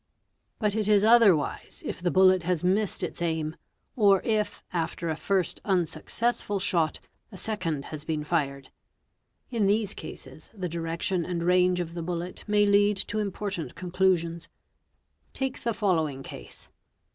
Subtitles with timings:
[0.57, 3.55] But it is otherwise if the bullet has missed its aim,
[3.95, 6.99] or if after a first unsuccessful shot
[7.31, 8.71] a second has been fired;
[9.51, 14.47] in these cases the direction and range of the bullet may lead to important conclusions
[15.29, 16.69] ®", Take the following case.